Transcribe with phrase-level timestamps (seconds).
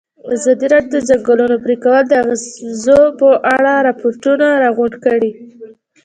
[0.35, 5.31] ازادي راډیو د د ځنګلونو پرېکول د اغېزو په اړه ریپوټونه راغونډ کړي.